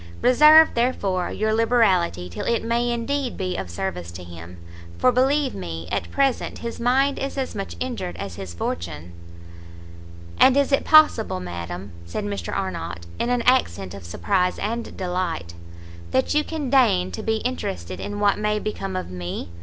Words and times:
Reserve, 0.23 0.69
therefore, 0.73 1.29
your 1.29 1.53
liberality 1.53 2.27
till 2.27 2.47
it 2.47 2.63
may 2.63 2.89
indeed 2.89 3.37
be 3.37 3.55
of 3.55 3.69
service 3.69 4.11
to 4.13 4.23
him, 4.23 4.57
for 4.97 5.11
believe 5.11 5.53
me, 5.53 5.87
at 5.91 6.09
present, 6.09 6.57
his 6.57 6.79
mind 6.79 7.19
is 7.19 7.37
as 7.37 7.53
much 7.53 7.75
injured 7.79 8.17
as 8.17 8.33
his 8.33 8.51
fortune." 8.55 9.13
"And 10.39 10.57
is 10.57 10.71
it 10.71 10.85
possible, 10.85 11.39
madam," 11.39 11.91
said 12.07 12.23
Mr 12.25 12.51
Arnott, 12.51 13.05
in 13.19 13.29
an 13.29 13.43
accent 13.43 13.93
of 13.93 14.03
surprize 14.03 14.57
and 14.57 14.97
delight, 14.97 15.53
"that 16.09 16.33
you 16.33 16.43
can 16.43 16.71
deign 16.71 17.11
to 17.11 17.21
be 17.21 17.35
interested 17.35 17.99
in 17.99 18.19
what 18.19 18.39
may 18.39 18.57
become 18.57 18.95
of 18.95 19.11
me! 19.11 19.49